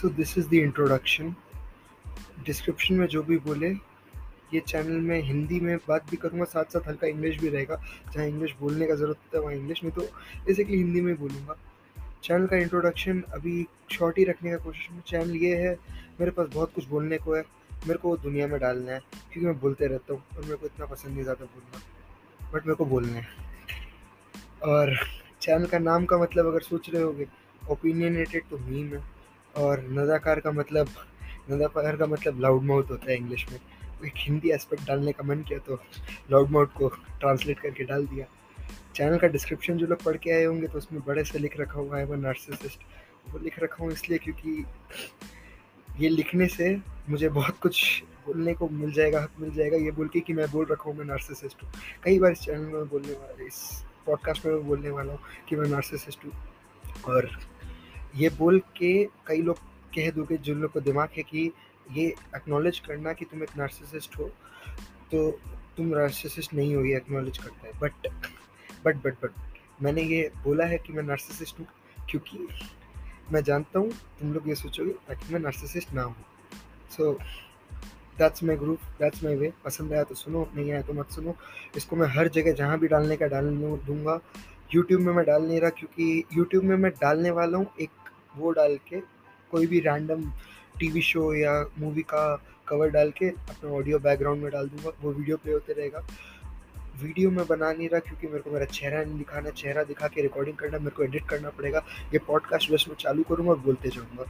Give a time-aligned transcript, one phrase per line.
[0.00, 1.34] So this is the introduction
[2.46, 3.68] description में जो भी बोले,
[4.54, 7.80] ये चैनल में हिंदी में बात भी करूँगा साथ साथ हल्का इंग्लिश भी रहेगा।
[8.14, 10.02] जहाँ इंग्लिश बोलने का ज़रूरत होता है, वहाँ इंग्लिश में तो
[10.46, 11.56] बेसिकली हिंदी में बोलूँगा।
[12.24, 15.76] चैनल का इंट्रोडक्शन अभी शॉर्ट ही रखने का कोशिश में। चैनल ये है,
[16.20, 17.42] मेरे पास बहुत कुछ बोलने को है,
[17.86, 20.86] मेरे को दुनिया में डालना है, क्योंकि मैं बोलते रहता हूँ और मेरे को इतना
[20.86, 23.26] पसंद नहीं ज़्यादा बोलना बट मेरे को बोलना है।
[24.64, 24.96] और
[25.42, 27.26] चैनल का नाम का मतलब अगर सोच रहे होगे
[27.70, 29.02] ओपिनियनेटेड तो मीम है।
[29.58, 30.88] और नदाकार का मतलब
[31.50, 33.58] नदाकार का मतलब लाउड माउथ होता है इंग्लिश में।
[34.06, 35.80] एक हिंदी एस्पेक्ट डालने का मन किया तो
[36.30, 38.26] लाउड माउथ को ट्रांसलेट करके डाल दिया।
[38.94, 41.80] चैनल का डिस्क्रिप्शन जो लोग पढ़ के आए होंगे तो उसमें बड़े से लिख रखा
[41.80, 42.80] हुआ है वो नार्सिसिस्ट
[43.32, 44.64] वो लिख रखा हूँ इसलिए क्योंकि
[45.88, 46.76] ये लिखने से
[47.08, 50.50] मुझे बहुत कुछ बोलने को मिल जाएगा, हक मिल जाएगा। ये बोल के कि मैं
[50.50, 51.70] बोल रखा हूँ, मैं नार्सिसिस्ट हूँ।
[52.04, 55.68] कई बार इस चैनल में बोलने वाला, इस पॉडकास्ट मैं बोलने वाला हूँ कि मैं
[55.68, 56.32] नार्सिसिस्ट हूँ।
[57.06, 57.30] और
[58.16, 58.92] ये बोल के
[59.26, 59.58] कई लोग
[59.94, 61.50] कह दोगे जिन लोग को दिमाग है कि
[61.88, 62.06] ये
[62.36, 64.30] एक्नॉलेज करना कि तुम एक नार्सिसिस्ट हो
[65.12, 65.30] तो
[65.76, 68.08] तुम नार्सिसिस्ट नहीं हो, ये एक्नॉलेज करता है। बट
[68.84, 69.30] बट बट बट
[69.82, 71.66] मैंने ये बोला है कि मैं नार्सिसिस्ट हूँ,
[72.10, 72.48] क्योंकि
[73.32, 76.24] मैं जानता हूँ, तुम लोग ये सोचोगे ताकि मैं नार्सिसिस्ट ना हूँ।
[76.90, 77.12] So
[78.18, 81.34] that's my group that's my way पसंद आया तो सुनो, नहीं आया तो मत सुनो।
[81.76, 83.50] इसको मैं हर जगह, जहाँ भी डालने का डाल
[83.86, 84.20] दूँगा
[84.74, 87.90] यूट्यूब में मैं डाल नहीं रहा क्योंकि यूट्यूब में मैं डालने वाला हूँ एक
[88.36, 89.00] वो डाल के,
[89.50, 90.22] कोई भी रैंडम
[90.78, 92.24] टीवी शो या मूवी का
[92.68, 96.06] कवर डाल के अपना ऑडियो बैकग्राउंड में डाल दूँगा, वो वीडियो प्ले होते रहेगा।
[97.02, 100.22] वीडियो में बना नहीं रहा क्योंकि मेरे को मेरा चेहरा नहीं दिखाना, चेहरा दिखा के
[100.22, 103.88] रिकॉर्डिंग करना, मेरे को एडिट करना पड़ेगा। ये पॉडकास्ट बस मैं चालू करूँगा और बोलते
[103.88, 104.24] जाऊँगा।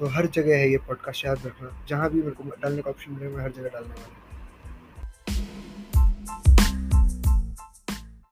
[0.00, 3.12] तो हर जगह है ये पॉडकास्ट याद रखना, जहाँ भी मेरे को डालने का ऑप्शन
[3.12, 4.21] मिलेगा मैं हर जगह डालने वाला